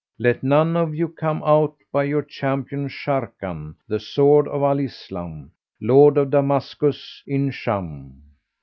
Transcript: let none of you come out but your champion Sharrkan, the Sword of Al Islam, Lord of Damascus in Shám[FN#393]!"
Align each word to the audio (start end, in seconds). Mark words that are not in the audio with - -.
let 0.17 0.41
none 0.41 0.75
of 0.75 0.95
you 0.95 1.07
come 1.07 1.43
out 1.45 1.75
but 1.91 1.99
your 2.07 2.23
champion 2.23 2.87
Sharrkan, 2.87 3.75
the 3.87 3.99
Sword 3.99 4.47
of 4.47 4.63
Al 4.63 4.79
Islam, 4.79 5.51
Lord 5.79 6.17
of 6.17 6.31
Damascus 6.31 7.21
in 7.27 7.51
Shám[FN#393]!" 7.51 8.15